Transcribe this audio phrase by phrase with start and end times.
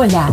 [0.00, 0.32] Hola.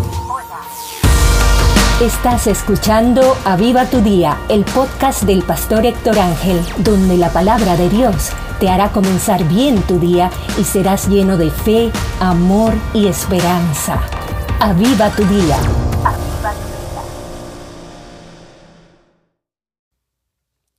[2.00, 7.90] Estás escuchando Aviva tu Día, el podcast del pastor Héctor Ángel, donde la palabra de
[7.90, 14.08] Dios te hará comenzar bien tu día y serás lleno de fe, amor y esperanza.
[14.60, 15.58] Aviva tu Día.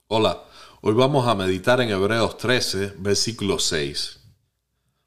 [0.07, 0.45] Hola,
[0.83, 4.21] hoy vamos a meditar en Hebreos 13, versículo 6.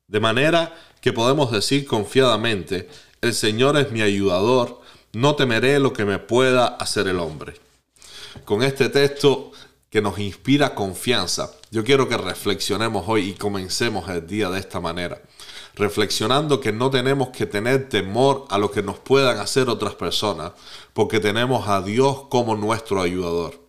[0.05, 2.89] De manera que podemos decir confiadamente,
[3.21, 4.79] el Señor es mi ayudador,
[5.11, 7.55] no temeré lo que me pueda hacer el hombre.
[8.45, 9.51] Con este texto
[9.89, 14.79] que nos inspira confianza, yo quiero que reflexionemos hoy y comencemos el día de esta
[14.79, 15.21] manera.
[15.75, 20.53] Reflexionando que no tenemos que tener temor a lo que nos puedan hacer otras personas,
[20.93, 23.59] porque tenemos a Dios como nuestro ayudador.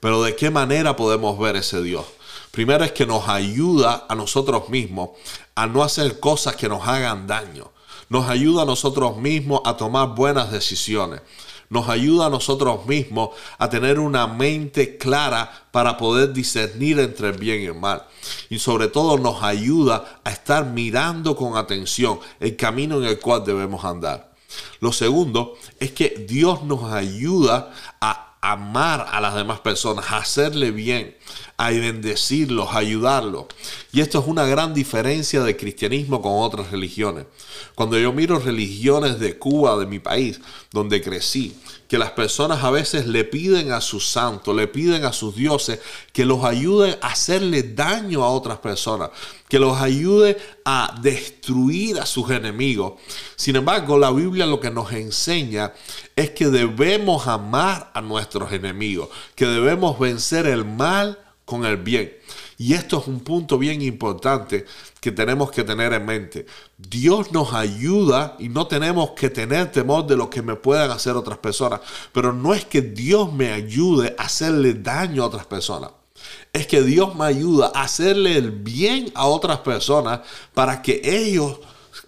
[0.00, 2.06] Pero ¿de qué manera podemos ver ese Dios?
[2.50, 5.10] Primero es que nos ayuda a nosotros mismos
[5.54, 7.75] a no hacer cosas que nos hagan daño
[8.08, 11.22] nos ayuda a nosotros mismos a tomar buenas decisiones.
[11.68, 17.38] Nos ayuda a nosotros mismos a tener una mente clara para poder discernir entre el
[17.38, 18.06] bien y el mal.
[18.50, 23.44] Y sobre todo nos ayuda a estar mirando con atención el camino en el cual
[23.44, 24.32] debemos andar.
[24.80, 30.70] Lo segundo es que Dios nos ayuda a amar a las demás personas, a hacerle
[30.70, 31.15] bien,
[31.56, 33.46] a bendecirlos, a ayudarlos.
[33.92, 37.26] Y esto es una gran diferencia de cristianismo con otras religiones.
[37.74, 40.40] Cuando yo miro religiones de Cuba, de mi país,
[40.72, 41.56] donde crecí,
[41.88, 45.80] que las personas a veces le piden a sus santos, le piden a sus dioses
[46.12, 49.10] que los ayuden a hacerle daño a otras personas,
[49.48, 52.94] que los ayude a destruir a sus enemigos.
[53.36, 55.72] Sin embargo, la Biblia lo que nos enseña
[56.16, 61.15] es que debemos amar a nuestros enemigos, que debemos vencer el mal
[61.46, 62.12] con el bien.
[62.58, 64.66] Y esto es un punto bien importante
[65.00, 66.44] que tenemos que tener en mente.
[66.76, 71.14] Dios nos ayuda y no tenemos que tener temor de lo que me puedan hacer
[71.14, 71.80] otras personas.
[72.12, 75.92] Pero no es que Dios me ayude a hacerle daño a otras personas.
[76.52, 80.20] Es que Dios me ayuda a hacerle el bien a otras personas
[80.52, 81.60] para que ellos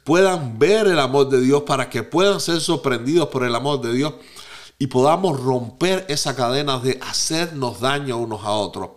[0.03, 3.93] puedan ver el amor de Dios, para que puedan ser sorprendidos por el amor de
[3.93, 4.15] Dios
[4.79, 8.91] y podamos romper esa cadena de hacernos daño unos a otros.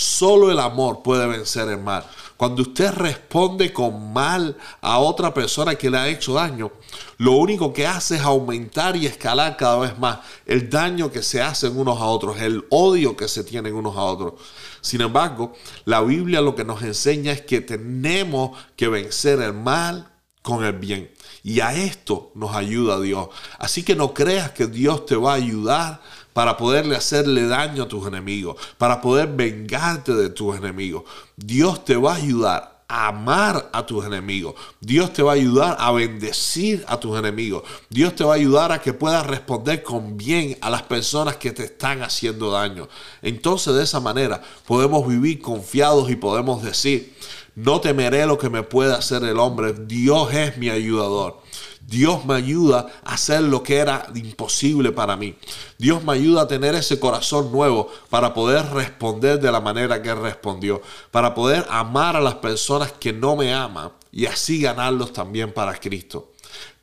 [0.00, 2.06] Solo el amor puede vencer el mal.
[2.38, 6.72] Cuando usted responde con mal a otra persona que le ha hecho daño,
[7.18, 11.42] lo único que hace es aumentar y escalar cada vez más el daño que se
[11.42, 14.40] hacen unos a otros, el odio que se tienen unos a otros.
[14.80, 15.52] Sin embargo,
[15.84, 20.78] la Biblia lo que nos enseña es que tenemos que vencer el mal con el
[20.78, 21.10] bien.
[21.42, 23.28] Y a esto nos ayuda Dios.
[23.58, 26.00] Así que no creas que Dios te va a ayudar
[26.32, 31.04] para poderle hacerle daño a tus enemigos, para poder vengarte de tus enemigos.
[31.36, 34.56] Dios te va a ayudar a amar a tus enemigos.
[34.80, 37.62] Dios te va a ayudar a bendecir a tus enemigos.
[37.88, 41.52] Dios te va a ayudar a que puedas responder con bien a las personas que
[41.52, 42.88] te están haciendo daño.
[43.22, 47.14] Entonces de esa manera podemos vivir confiados y podemos decir,
[47.62, 49.74] no temeré lo que me pueda hacer el hombre.
[49.74, 51.40] Dios es mi ayudador.
[51.80, 55.34] Dios me ayuda a hacer lo que era imposible para mí.
[55.76, 60.14] Dios me ayuda a tener ese corazón nuevo para poder responder de la manera que
[60.14, 65.52] respondió, para poder amar a las personas que no me aman y así ganarlos también
[65.52, 66.32] para Cristo.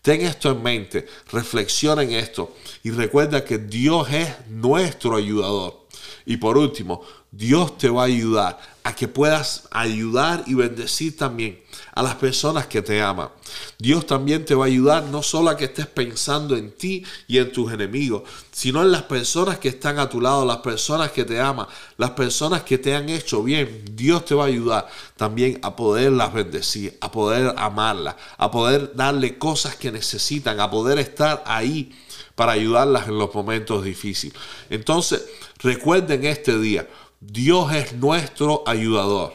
[0.01, 5.87] Ten esto en mente, reflexiona en esto y recuerda que Dios es nuestro ayudador.
[6.25, 7.01] Y por último,
[7.31, 11.59] Dios te va a ayudar a que puedas ayudar y bendecir también
[11.93, 13.27] a las personas que te aman.
[13.77, 17.37] Dios también te va a ayudar no solo a que estés pensando en ti y
[17.37, 21.25] en tus enemigos, sino en las personas que están a tu lado, las personas que
[21.25, 21.67] te aman,
[21.97, 23.83] las personas que te han hecho bien.
[23.91, 24.87] Dios te va a ayudar
[25.17, 30.97] también a poderlas bendecir, a poder amarlas, a poder darle cosas que necesitan, a poder
[30.97, 31.93] estar ahí
[32.35, 34.39] para ayudarlas en los momentos difíciles.
[34.69, 35.25] Entonces,
[35.59, 36.87] recuerden este día,
[37.19, 39.33] Dios es nuestro ayudador.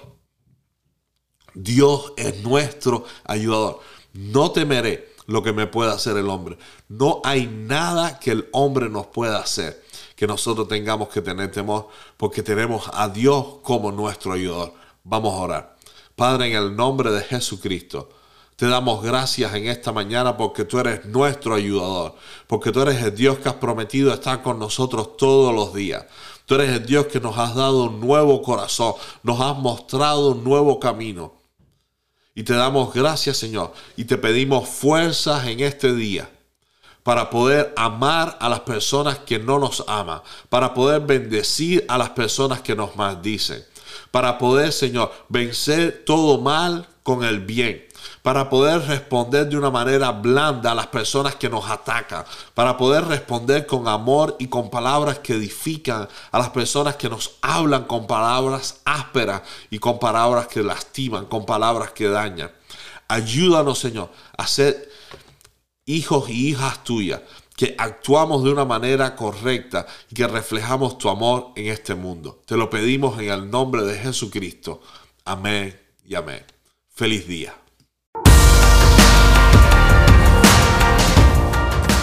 [1.55, 3.81] Dios es nuestro ayudador.
[4.13, 6.59] No temeré lo que me pueda hacer el hombre.
[6.89, 9.83] No hay nada que el hombre nos pueda hacer
[10.17, 14.73] que nosotros tengamos que tener temor porque tenemos a Dios como nuestro ayudador.
[15.05, 15.77] Vamos a orar.
[16.15, 18.09] Padre, en el nombre de Jesucristo.
[18.63, 22.15] Te damos gracias en esta mañana porque tú eres nuestro ayudador,
[22.47, 26.05] porque tú eres el Dios que has prometido estar con nosotros todos los días.
[26.47, 28.95] Tú eres el Dios que nos has dado un nuevo corazón,
[29.25, 31.33] nos has mostrado un nuevo camino.
[32.37, 36.31] Y te damos gracias, Señor, y te pedimos fuerzas en este día
[37.03, 42.11] para poder amar a las personas que no nos aman, para poder bendecir a las
[42.11, 43.65] personas que nos maldicen.
[44.13, 47.91] para poder, Señor, vencer todo mal con el bien
[48.23, 53.05] para poder responder de una manera blanda a las personas que nos atacan, para poder
[53.07, 58.07] responder con amor y con palabras que edifican a las personas que nos hablan con
[58.07, 62.51] palabras ásperas y con palabras que lastiman, con palabras que dañan.
[63.09, 64.91] Ayúdanos, Señor, a ser
[65.85, 67.21] hijos y hijas tuyas,
[67.57, 72.43] que actuamos de una manera correcta y que reflejamos tu amor en este mundo.
[72.47, 74.81] Te lo pedimos en el nombre de Jesucristo.
[75.25, 76.45] Amén y amén.
[76.89, 77.62] Feliz día.